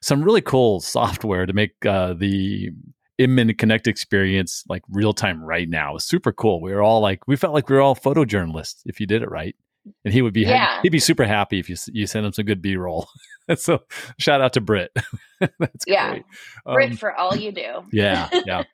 [0.00, 2.70] some really cool software to make uh, the
[3.18, 5.90] Inman Connect experience like real time right now.
[5.90, 6.60] It was super cool.
[6.60, 9.30] We were all like, we felt like we were all photojournalists if you did it
[9.30, 9.56] right.
[10.04, 10.80] And he would be, yeah.
[10.82, 13.08] he'd be super happy if you you send him some good B roll.
[13.56, 13.82] so
[14.18, 14.90] shout out to Britt.
[15.40, 16.10] That's yeah.
[16.10, 16.24] great.
[16.64, 17.84] Britt um, for all you do.
[17.92, 18.28] yeah.
[18.44, 18.64] Yeah.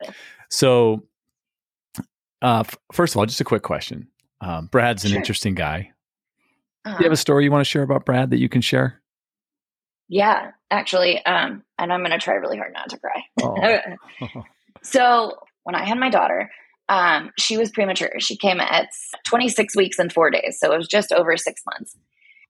[0.48, 1.02] So,
[2.42, 4.07] uh, f- first of all, just a quick question.
[4.42, 5.18] Um, Brad's an sure.
[5.18, 5.92] interesting guy.
[6.85, 6.98] Uh-huh.
[6.98, 7.16] Do you have a uh-huh.
[7.16, 9.00] story you want to share about Brad that you can share?
[10.09, 11.25] Yeah, actually.
[11.25, 13.23] Um, and I'm going to try really hard not to cry.
[13.43, 14.43] Oh.
[14.83, 16.51] so when I had my daughter,
[16.88, 18.12] um, she was premature.
[18.19, 18.88] She came at
[19.27, 20.59] 26 weeks and four days.
[20.61, 21.97] So it was just over six months.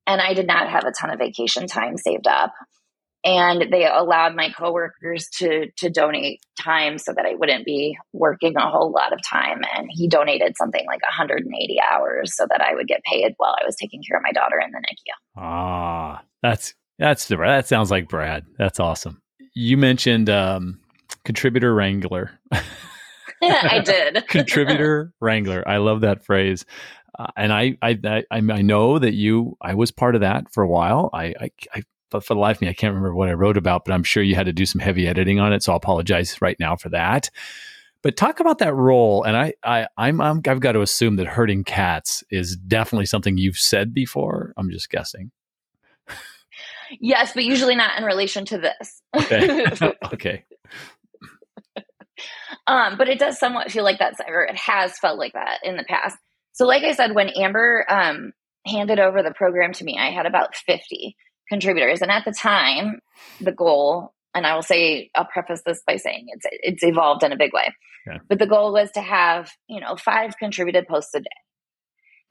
[0.06, 2.52] And I did not have a ton of vacation time saved up.
[3.24, 8.56] And they allowed my coworkers to to donate time so that I wouldn't be working
[8.56, 9.60] a whole lot of time.
[9.76, 13.64] And he donated something like 180 hours so that I would get paid while I
[13.64, 15.40] was taking care of my daughter in the NICU.
[15.40, 18.44] Ah, that's that's the that sounds like Brad.
[18.58, 19.22] That's awesome.
[19.54, 20.80] You mentioned um,
[21.24, 22.30] contributor wrangler.
[23.42, 24.26] I did.
[24.28, 25.66] contributor wrangler.
[25.66, 26.64] I love that phrase.
[27.18, 30.62] Uh, and I, I, I, I know that you, I was part of that for
[30.62, 31.10] a while.
[31.12, 33.56] I, I, I, but for the life of me, I can't remember what I wrote
[33.56, 35.62] about, but I'm sure you had to do some heavy editing on it.
[35.62, 37.30] So I'll apologize right now for that.
[38.02, 41.28] But talk about that role, and I, I, I'm, i have got to assume that
[41.28, 44.52] herding cats is definitely something you've said before.
[44.56, 45.30] I'm just guessing.
[47.00, 49.02] Yes, but usually not in relation to this.
[49.16, 49.66] Okay.
[50.12, 50.44] okay.
[52.66, 55.76] Um, but it does somewhat feel like that, or it has felt like that in
[55.76, 56.16] the past.
[56.52, 58.32] So, like I said, when Amber um,
[58.66, 61.16] handed over the program to me, I had about 50
[61.48, 62.02] contributors.
[62.02, 63.00] And at the time,
[63.40, 67.32] the goal, and I will say, I'll preface this by saying it's, it's evolved in
[67.32, 67.74] a big way.
[68.06, 68.18] Yeah.
[68.28, 71.26] But the goal was to have, you know, five contributed posts a day.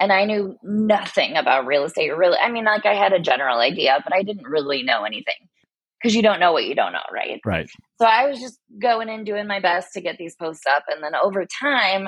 [0.01, 2.09] And I knew nothing about real estate.
[2.09, 5.47] Really, I mean, like I had a general idea, but I didn't really know anything
[6.01, 7.39] because you don't know what you don't know, right?
[7.45, 7.69] Right.
[7.99, 10.85] So I was just going and doing my best to get these posts up.
[10.89, 12.07] And then over time,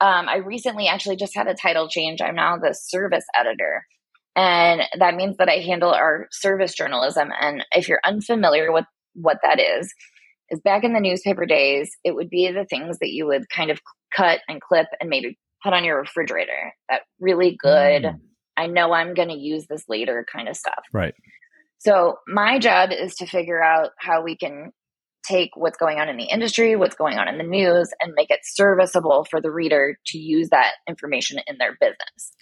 [0.00, 2.22] um, I recently actually just had a title change.
[2.22, 3.84] I'm now the service editor.
[4.36, 7.30] And that means that I handle our service journalism.
[7.38, 9.92] And if you're unfamiliar with what that is,
[10.50, 13.70] is back in the newspaper days, it would be the things that you would kind
[13.70, 13.80] of
[14.14, 16.74] cut and clip and maybe put on your refrigerator.
[16.88, 18.20] That really good, mm.
[18.56, 20.84] I know I'm going to use this later kind of stuff.
[20.92, 21.14] Right.
[21.78, 24.72] So my job is to figure out how we can
[25.26, 28.30] take what's going on in the industry, what's going on in the news, and make
[28.30, 32.32] it serviceable for the reader to use that information in their business.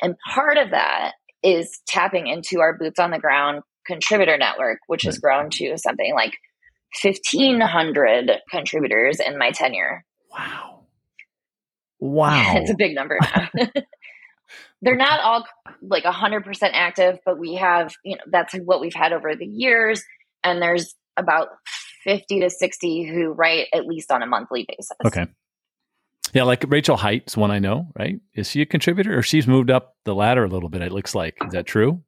[0.00, 5.02] And part of that is tapping into our boots on the ground contributor network, which
[5.02, 6.36] has grown to something like
[7.02, 10.04] 1,500 contributors in my tenure.
[10.30, 10.79] Wow.
[12.00, 12.54] Wow.
[12.56, 13.18] it's a big number
[14.82, 15.44] they're not all
[15.82, 20.02] like 100% active but we have you know that's what we've had over the years
[20.42, 21.48] and there's about
[22.04, 24.96] 50 to 60 who write at least on a monthly basis.
[25.04, 25.26] Okay.
[26.32, 28.20] Yeah like rachel haight's one i know right?
[28.34, 31.14] Is she a contributor or she's moved up the ladder a little bit it looks
[31.14, 31.36] like?
[31.44, 32.02] Is that true?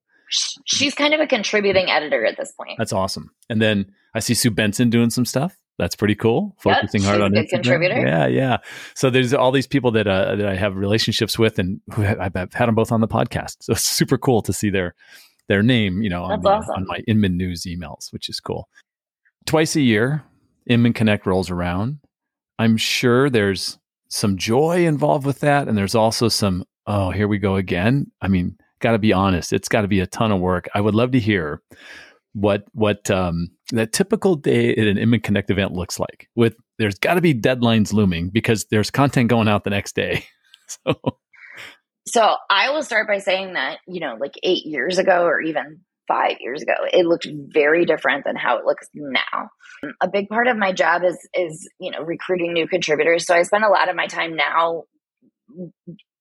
[0.64, 2.78] She's kind of a contributing editor at this point.
[2.78, 3.30] That's awesome.
[3.48, 6.54] And then i see sue benson doing some stuff that's pretty cool.
[6.58, 8.00] Focusing yep, hard on a contributor.
[8.00, 8.58] Yeah, yeah.
[8.94, 12.34] So there's all these people that uh, that I have relationships with, and who I've
[12.34, 13.56] had them both on the podcast.
[13.60, 14.94] So it's super cool to see their
[15.48, 16.74] their name, you know, on, the, awesome.
[16.74, 18.68] on my Inman News emails, which is cool.
[19.46, 20.22] Twice a year,
[20.66, 21.98] Inman Connect rolls around.
[22.58, 27.38] I'm sure there's some joy involved with that, and there's also some oh, here we
[27.38, 28.10] go again.
[28.20, 30.68] I mean, got to be honest, it's got to be a ton of work.
[30.74, 31.62] I would love to hear
[32.34, 36.28] what what um, that typical day at an Inman Connect event looks like.
[36.34, 40.24] With there's got to be deadlines looming because there's content going out the next day.
[40.68, 40.94] so.
[42.06, 45.80] so I will start by saying that you know, like eight years ago or even
[46.08, 49.48] five years ago, it looked very different than how it looks now.
[50.02, 53.26] A big part of my job is is you know recruiting new contributors.
[53.26, 54.84] So I spend a lot of my time now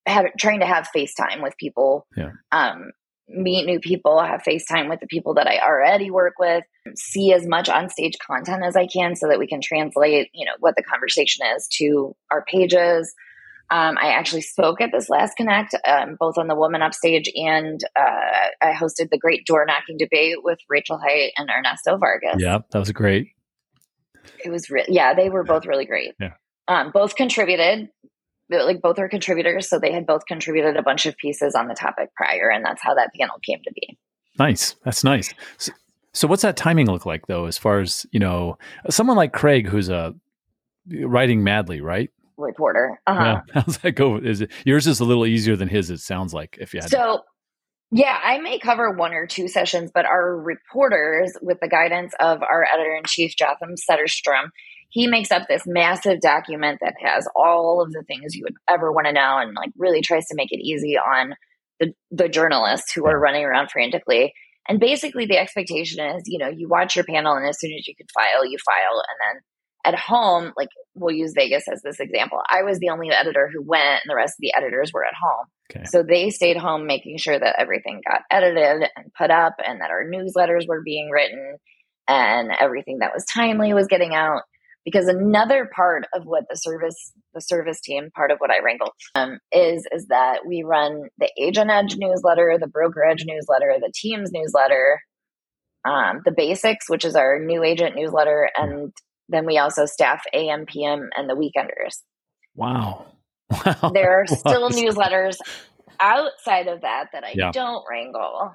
[0.06, 2.08] have, trying to have FaceTime with people.
[2.15, 2.32] Yeah.
[2.52, 2.91] Um,
[3.34, 6.63] meet new people, have FaceTime with the people that I already work with,
[6.96, 10.46] see as much on stage content as I can so that we can translate, you
[10.46, 13.13] know, what the conversation is to our pages.
[13.70, 17.80] Um, I actually spoke at this last Connect, um, both on the Woman Upstage and
[17.98, 22.36] uh, I hosted the great door knocking debate with Rachel Haight and Ernesto Vargas.
[22.38, 23.30] Yeah, that was great.
[24.44, 26.15] It was, re- yeah, they were both really great.
[26.20, 26.34] Yeah.
[26.67, 27.89] Um, both contributed
[28.52, 31.74] like both are contributors, so they had both contributed a bunch of pieces on the
[31.74, 33.98] topic prior, and that's how that panel came to be.
[34.40, 35.34] Nice, that's nice.
[35.58, 35.72] So,
[36.14, 38.58] so what's that timing look like though, as far as you know,
[38.90, 40.12] someone like Craig who's a uh,
[41.08, 42.10] writing madly, right?
[42.38, 43.00] Reporter.
[43.08, 43.22] Uh-huh.
[43.24, 43.42] Yeah.
[43.62, 44.18] How's that go?
[44.18, 45.90] Is it yours is a little easier than his?
[45.90, 46.90] It sounds like if you had.
[46.90, 46.98] So.
[46.98, 47.24] To-
[47.94, 52.42] yeah, I may cover one or two sessions, but our reporters, with the guidance of
[52.42, 54.46] our editor in chief, Jotham Sederstrom,
[54.92, 58.92] he makes up this massive document that has all of the things you would ever
[58.92, 61.34] want to know and like really tries to make it easy on
[61.80, 64.34] the, the journalists who are running around frantically.
[64.68, 67.88] And basically the expectation is you know you watch your panel and as soon as
[67.88, 69.02] you could file you file.
[69.10, 69.42] And then
[69.84, 72.40] at home like we'll use vegas as this example.
[72.50, 75.14] I was the only editor who went and the rest of the editors were at
[75.20, 75.46] home.
[75.74, 75.86] Okay.
[75.86, 79.90] so they stayed home making sure that everything got edited and put up and that
[79.90, 81.56] our newsletters were being written
[82.10, 84.42] and everything that was timely was getting out
[84.86, 88.94] because another part of what the service the service team part of what i wrangle
[89.15, 93.91] um, is is that we run the agent edge newsletter the broker edge newsletter the
[93.94, 95.00] teams newsletter
[95.84, 98.94] um, the basics which is our new agent newsletter and
[99.32, 102.04] then we also staff am pm and the weekenders.
[102.56, 103.08] Wow.
[103.65, 103.91] Wow.
[103.94, 105.36] There are still newsletters
[106.00, 107.52] outside of that that i yeah.
[107.52, 108.54] don't wrangle.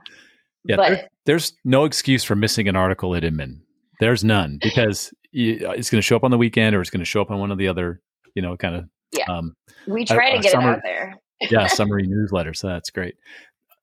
[0.64, 3.62] Yeah, but there, there's no excuse for missing an article at Inman.
[4.00, 7.04] There's none because it's going to show up on the weekend or it's going to
[7.06, 8.00] show up on one of the other,
[8.34, 8.84] you know, kind of.
[9.12, 9.24] Yeah.
[9.28, 9.54] Um,
[9.86, 11.14] we try to get it out there.
[11.40, 12.54] yeah, summary newsletter.
[12.54, 13.16] So that's great.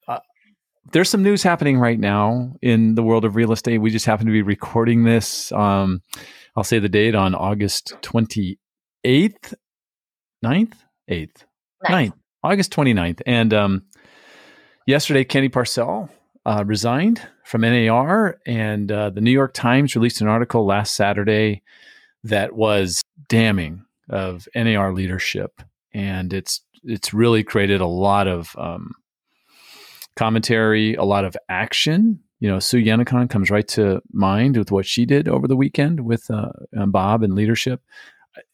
[0.08, 0.20] Uh,
[0.92, 3.78] there's some news happening right now in the world of real estate.
[3.78, 5.52] We just happen to be recording this.
[5.52, 6.02] Um,
[6.56, 8.58] I'll say the date on August 28th,
[9.06, 9.54] 9th,
[10.44, 10.74] 8th,
[11.10, 11.36] 9th,
[11.86, 12.13] 9th
[12.44, 13.22] August 29th.
[13.26, 13.84] And um,
[14.86, 16.10] yesterday, Kenny Parcell
[16.45, 21.62] uh, resigned from NAR, and uh, the New York Times released an article last Saturday
[22.23, 25.62] that was damning of NAR leadership,
[25.93, 28.91] and it's it's really created a lot of um,
[30.15, 32.19] commentary, a lot of action.
[32.39, 36.01] You know, Sue Yannaccone comes right to mind with what she did over the weekend
[36.01, 37.82] with uh, um, Bob and leadership.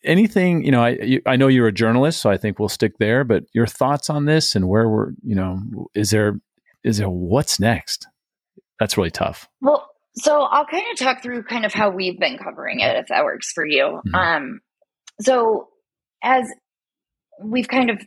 [0.04, 2.98] Anything, you know, I you, I know you're a journalist, so I think we'll stick
[3.00, 3.24] there.
[3.24, 6.40] But your thoughts on this and where we're, you know, is there
[6.84, 8.08] is there what's next?
[8.80, 9.48] That's really tough.
[9.62, 13.08] Well, so I'll kind of talk through kind of how we've been covering it, if
[13.08, 14.02] that works for you.
[14.08, 14.16] Mm-hmm.
[14.16, 14.60] Um,
[15.22, 15.70] so
[16.24, 16.50] as
[17.42, 18.02] we've kind of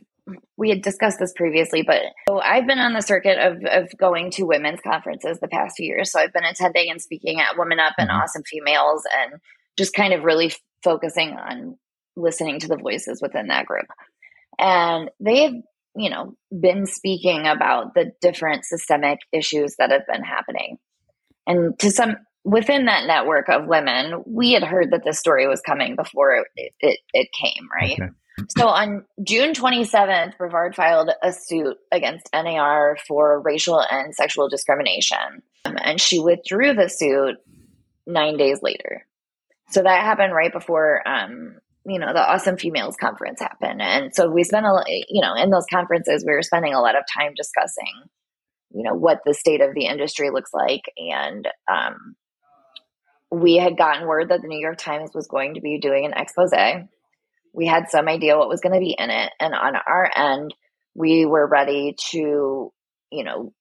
[0.57, 4.31] we had discussed this previously, but so I've been on the circuit of, of going
[4.31, 6.11] to women's conferences the past few years.
[6.11, 8.21] So I've been attending and speaking at Women Up and mm-hmm.
[8.21, 9.41] Awesome Females and
[9.77, 11.77] just kind of really focusing on
[12.15, 13.87] listening to the voices within that group.
[14.57, 15.61] And they've
[15.95, 20.77] you know, been speaking about the different systemic issues that have been happening.
[21.45, 25.61] And to some within that network of women, we had heard that this story was
[25.61, 27.93] coming before it, it, it came, right?
[27.93, 28.11] Okay.
[28.57, 35.43] So on June 27th, Brevard filed a suit against NAR for racial and sexual discrimination.
[35.65, 37.35] Um, and she withdrew the suit
[38.07, 39.05] nine days later.
[39.69, 44.29] So that happened right before um, you know the awesome females conference happened and so
[44.29, 47.33] we spent a you know in those conferences we were spending a lot of time
[47.35, 48.09] discussing
[48.73, 50.81] you know what the state of the industry looks like.
[50.97, 52.15] And um,
[53.31, 56.13] we had gotten word that the new york times was going to be doing an
[56.13, 56.51] expose.
[57.53, 59.31] We had some idea what was going to be in it.
[59.39, 60.53] And on our end
[60.95, 62.71] we were ready to
[63.11, 63.53] you know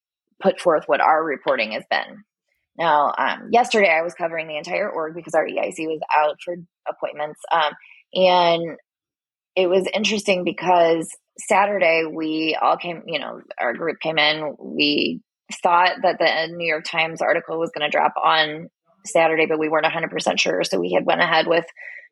[0.42, 2.24] put forth what our reporting has been.
[2.78, 6.56] Now um, yesterday i was covering the entire org because our eic was out for
[6.88, 7.40] appointments.
[7.52, 7.72] Um,
[8.14, 8.76] and
[9.56, 14.54] it was interesting because Saturday we all came, you know, our group came in.
[14.58, 15.20] We
[15.62, 18.68] thought that the New York Times article was going to drop on
[19.04, 20.62] Saturday, but we weren't 100% sure.
[20.64, 21.64] So we had went ahead with,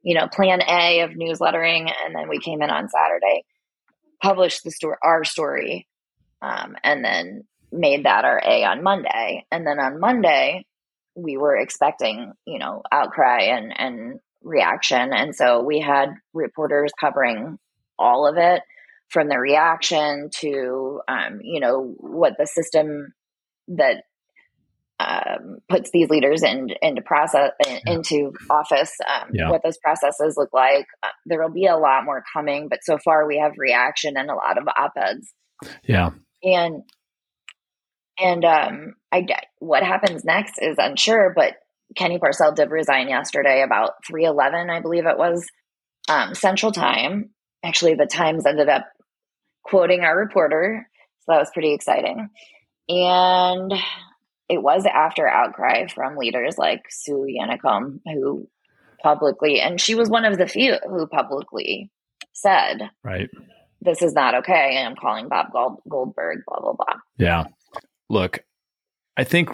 [0.02, 1.92] you know, plan A of newslettering.
[2.04, 3.44] And then we came in on Saturday,
[4.22, 5.86] published the story, our story,
[6.42, 9.46] um, and then made that our A on Monday.
[9.50, 10.66] And then on Monday,
[11.14, 15.12] we were expecting, you know, outcry and, and reaction.
[15.12, 17.58] And so we had reporters covering
[17.98, 18.62] all of it
[19.08, 23.12] from the reaction to, um, you know, what the system
[23.68, 24.04] that
[24.98, 27.92] um, puts these leaders in, into process in, yeah.
[27.94, 29.50] into office, um, yeah.
[29.50, 30.86] what those processes look like.
[31.02, 34.30] Uh, there will be a lot more coming, but so far we have reaction and
[34.30, 35.32] a lot of op eds.
[35.82, 36.10] Yeah,
[36.42, 36.82] and
[38.18, 39.26] And um, I
[39.58, 41.54] what happens next is unsure, but
[41.96, 45.46] Kenny Parcell did resign yesterday about 311, I believe it was,
[46.08, 47.30] um, Central Time.
[47.64, 48.86] Actually, the Times ended up
[49.62, 50.88] quoting our reporter.
[51.20, 52.30] So that was pretty exciting.
[52.88, 53.72] And
[54.48, 58.48] it was after outcry from leaders like Sue Yannaccone who
[59.02, 61.90] publicly, and she was one of the few who publicly
[62.32, 63.30] said, right,
[63.80, 64.76] this is not okay.
[64.76, 65.52] And I'm calling Bob
[65.88, 66.96] Goldberg, blah, blah, blah.
[67.16, 67.44] Yeah.
[68.08, 68.40] Look,
[69.16, 69.50] I think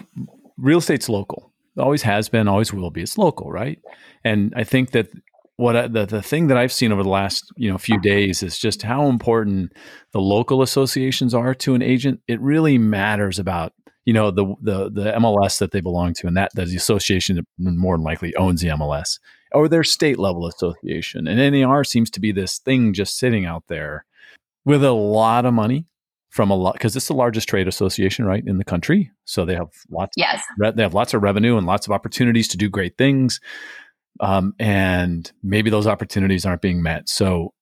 [0.57, 1.53] real estate's local.
[1.77, 3.01] Always has been, always will be.
[3.01, 3.79] It's local, right?
[4.23, 5.09] And I think that
[5.57, 8.43] what I, the the thing that I've seen over the last you know few days
[8.43, 9.73] is just how important
[10.13, 12.21] the local associations are to an agent.
[12.27, 13.73] It really matters about
[14.05, 17.97] you know the the the MLS that they belong to, and that the association more
[17.97, 19.19] than likely owns the MLS
[19.51, 21.27] or their state level association.
[21.27, 24.05] And NAR seems to be this thing just sitting out there
[24.65, 25.85] with a lot of money
[26.29, 29.55] from a lot because it's the largest trade association right in the country so they
[29.55, 30.43] have lots yes
[30.75, 33.39] they have lots of revenue and lots of opportunities to do great things
[34.19, 37.09] um, and maybe those opportunities aren't being met.
[37.09, 37.53] So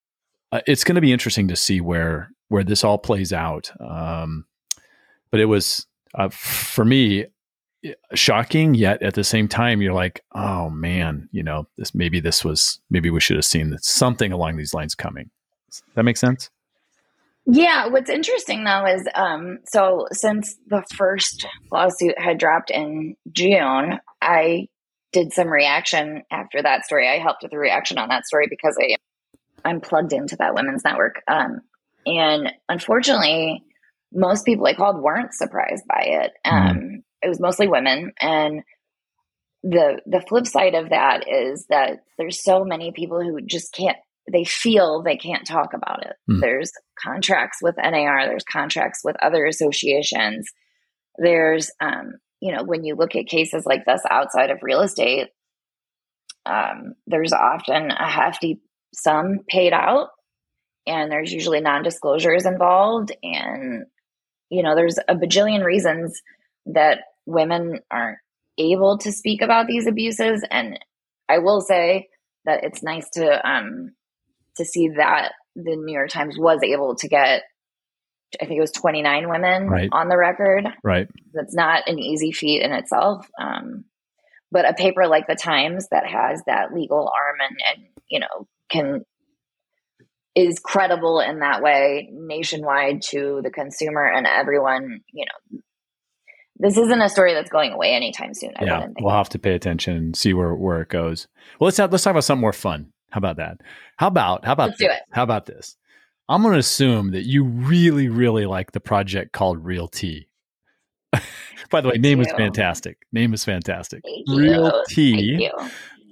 [0.51, 3.71] uh, it's going to be interesting to see where where this all plays out.
[3.80, 4.45] Um,
[5.32, 7.25] but it was uh, for me
[8.13, 12.45] shocking, yet at the same time, you're like, oh man, you know, this maybe this
[12.45, 15.30] was maybe we should have seen something along these lines coming.
[15.69, 16.49] Does that make sense?
[17.47, 23.99] Yeah, what's interesting though is um, so since the first lawsuit had dropped in June,
[24.21, 24.67] I
[25.13, 27.08] did some reaction after that story.
[27.08, 28.95] I helped with the reaction on that story because I
[29.63, 31.21] I'm plugged into that women's network.
[31.27, 31.62] Um,
[32.05, 33.63] and unfortunately,
[34.13, 36.31] most people I called weren't surprised by it.
[36.45, 36.55] Mm-hmm.
[36.55, 36.95] Um, mm-hmm.
[37.21, 38.62] It was mostly women, and
[39.63, 43.97] the the flip side of that is that there's so many people who just can't.
[44.31, 46.13] They feel they can't talk about it.
[46.29, 46.39] Mm-hmm.
[46.41, 46.71] There's
[47.03, 48.25] contracts with NAR.
[48.25, 50.47] There's contracts with other associations.
[51.17, 55.29] There's um, you know, when you look at cases like this outside of real estate,
[56.45, 58.61] um, there's often a hefty
[58.93, 60.09] sum paid out,
[60.85, 63.11] and there's usually non disclosures involved.
[63.23, 63.85] And,
[64.49, 66.21] you know, there's a bajillion reasons
[66.67, 68.19] that women aren't
[68.57, 70.45] able to speak about these abuses.
[70.49, 70.79] And
[71.27, 72.09] I will say
[72.45, 73.93] that it's nice to, um,
[74.58, 77.44] to see that the New York Times was able to get
[78.41, 79.89] I think it was 29 women right.
[79.91, 80.68] on the record.
[80.84, 81.08] Right.
[81.34, 83.30] That's not an easy feat in itself.
[83.39, 83.86] Um,
[84.52, 88.48] but a paper like the Times that has that legal arm and, and you know
[88.70, 89.04] can
[90.36, 95.02] is credible in that way nationwide to the consumer and everyone.
[95.13, 95.60] You know,
[96.58, 98.52] this isn't a story that's going away anytime soon.
[98.58, 101.28] I yeah, we'll have to pay attention and see where where it goes.
[101.60, 102.91] Well, let's have, let's talk about something more fun.
[103.10, 103.62] How about that?
[103.98, 105.02] How about how about let's do it?
[105.12, 105.78] How about this?
[106.28, 110.28] I'm going to assume that you really, really like the project called Real Tea.
[111.70, 112.98] By the way, name is fantastic.
[113.12, 114.02] Name is fantastic.
[114.04, 115.50] Thank Real Tea.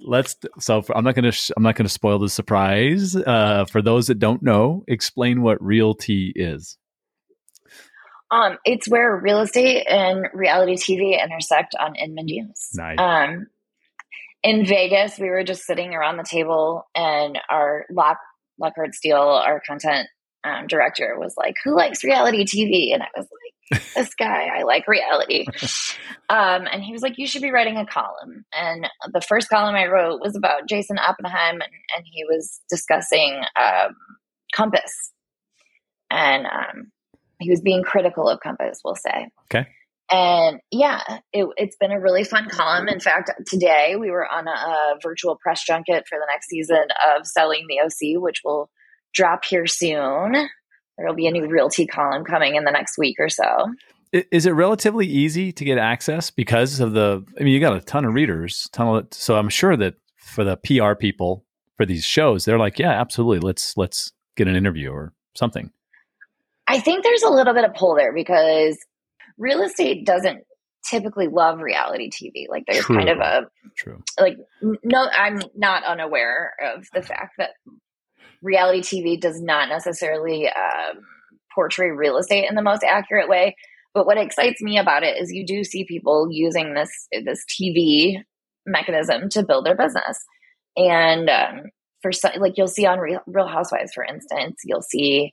[0.06, 0.36] Let's.
[0.60, 1.54] So for, I'm not going to.
[1.56, 3.16] I'm not going to spoil the surprise.
[3.16, 6.78] Uh, for those that don't know, explain what Real Tea is.
[8.30, 12.70] Um, it's where real estate and reality TV intersect on Inman News.
[12.74, 12.98] Nice.
[12.98, 13.46] Um,
[14.44, 18.18] in Vegas, we were just sitting around the table, and our lock
[18.60, 20.06] Lockhart Steele, our content
[20.44, 23.26] um, director, was like, "Who likes reality TV?" And I was
[23.72, 25.46] like, "This guy, I like reality."
[26.28, 29.74] um, and he was like, "You should be writing a column." And the first column
[29.74, 33.96] I wrote was about Jason Oppenheim, and, and he was discussing um,
[34.54, 35.12] Compass,
[36.10, 36.92] and um,
[37.40, 38.80] he was being critical of Compass.
[38.84, 39.66] We'll say, okay.
[40.10, 41.00] And yeah,
[41.32, 42.88] it, has been a really fun column.
[42.88, 46.84] In fact, today we were on a, a, virtual press junket for the next season
[47.16, 48.70] of Selling the OC, which will
[49.14, 50.32] drop here soon.
[50.32, 53.72] There will be a new Real Tea column coming in the next week or so.
[54.12, 57.24] Is it relatively easy to get access because of the?
[57.40, 59.08] I mean, you got a ton of readers, ton of.
[59.10, 61.44] So I'm sure that for the PR people
[61.76, 63.40] for these shows, they're like, yeah, absolutely.
[63.40, 65.72] Let's let's get an interview or something.
[66.68, 68.78] I think there's a little bit of pull there because
[69.38, 70.44] real estate doesn't
[70.88, 72.46] typically love reality TV.
[72.48, 72.96] Like there's True.
[72.96, 73.42] kind of a
[73.76, 74.02] True.
[74.18, 77.50] Like no, I'm not unaware of the fact that
[78.42, 81.00] reality TV does not necessarily um,
[81.54, 83.56] portray real estate in the most accurate way.
[83.94, 86.90] But what excites me about it is you do see people using this
[87.24, 88.16] this TV
[88.66, 90.18] mechanism to build their business,
[90.76, 91.62] and um,
[92.02, 95.32] for like you'll see on Real, Real Housewives, for instance, you'll see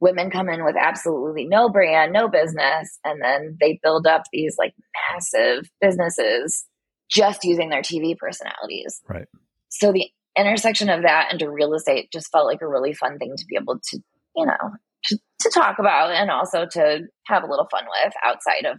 [0.00, 4.56] women come in with absolutely no brand, no business, and then they build up these
[4.58, 4.74] like
[5.10, 6.66] massive businesses
[7.10, 9.00] just using their TV personalities.
[9.08, 9.26] Right.
[9.68, 10.08] So the
[10.38, 13.56] intersection of that into real estate just felt like a really fun thing to be
[13.56, 13.98] able to,
[14.36, 14.70] you know,
[15.04, 18.78] to, to talk about and also to have a little fun with outside of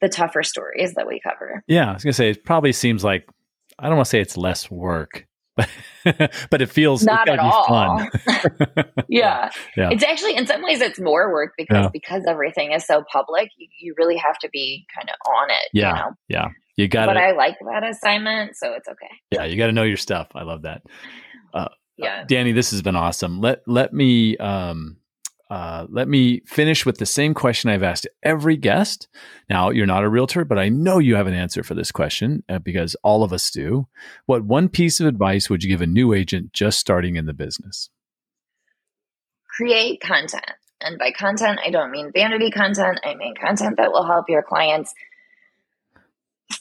[0.00, 1.62] the tougher stories that we cover.
[1.68, 3.28] Yeah, I was gonna say it probably seems like
[3.78, 5.26] I don't want to say it's less work,
[6.50, 7.66] but it feels not at all.
[9.08, 9.50] yeah.
[9.76, 9.90] yeah.
[9.90, 11.90] it's actually in some ways it's more work because yeah.
[11.92, 13.50] because everything is so public.
[13.58, 15.70] You, you really have to be kind of on it.
[15.72, 16.10] Yeah, you know?
[16.28, 16.48] yeah.
[16.76, 17.06] You got.
[17.06, 19.10] But I like that assignment, so it's okay.
[19.30, 20.28] Yeah, you got to know your stuff.
[20.34, 20.82] I love that.
[21.52, 23.40] Uh, yeah, Dani, this has been awesome.
[23.40, 24.96] Let let me um,
[25.52, 29.06] uh, let me finish with the same question I've asked every guest.
[29.50, 32.42] Now, you're not a realtor, but I know you have an answer for this question
[32.48, 33.86] uh, because all of us do.
[34.24, 37.34] What one piece of advice would you give a new agent just starting in the
[37.34, 37.90] business?
[39.58, 40.52] Create content.
[40.80, 43.00] And by content, I don't mean vanity content.
[43.04, 44.94] I mean content that will help your clients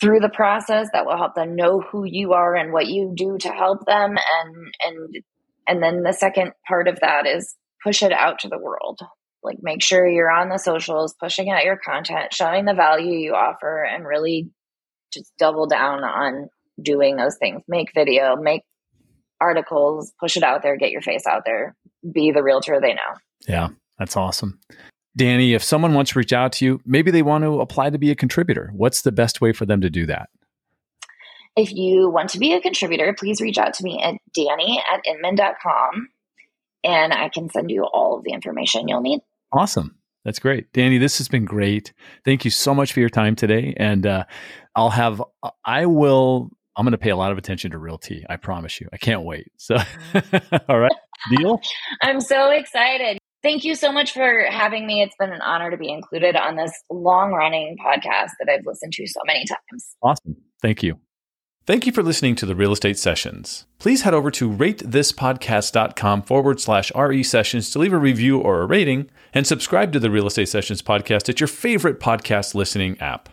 [0.01, 3.37] through the process that will help them know who you are and what you do
[3.37, 5.23] to help them and and
[5.65, 8.99] and then the second part of that is push it out to the world.
[9.43, 13.33] Like make sure you're on the socials, pushing out your content, showing the value you
[13.33, 14.49] offer, and really
[15.11, 16.49] just double down on
[16.81, 17.61] doing those things.
[17.67, 18.63] Make video, make
[19.39, 21.75] articles, push it out there, get your face out there,
[22.13, 23.17] be the realtor they know.
[23.47, 24.59] Yeah, that's awesome.
[25.17, 27.97] Dani, if someone wants to reach out to you, maybe they want to apply to
[27.97, 28.71] be a contributor.
[28.75, 30.29] What's the best way for them to do that?
[31.57, 35.01] If you want to be a contributor, please reach out to me at dani at
[35.05, 36.07] inman.com
[36.83, 39.21] and I can send you all of the information you'll need.
[39.51, 39.97] Awesome.
[40.23, 40.71] That's great.
[40.73, 41.93] Dani, this has been great.
[42.25, 43.73] Thank you so much for your time today.
[43.77, 44.25] And uh,
[44.75, 45.21] I'll have,
[45.65, 48.23] I will, I'm going to pay a lot of attention to Real Tea.
[48.29, 48.87] I promise you.
[48.93, 49.51] I can't wait.
[49.57, 49.77] So,
[50.69, 50.91] all right.
[51.35, 51.59] Deal?
[52.01, 53.17] I'm so excited.
[53.43, 55.01] Thank you so much for having me.
[55.01, 58.93] It's been an honor to be included on this long running podcast that I've listened
[58.93, 59.95] to so many times.
[60.03, 60.35] Awesome.
[60.61, 60.99] Thank you.
[61.71, 63.65] Thank you for listening to the Real Estate Sessions.
[63.79, 68.65] Please head over to ratethispodcast.com forward slash RE sessions to leave a review or a
[68.65, 73.29] rating and subscribe to the Real Estate Sessions podcast at your favorite podcast listening app.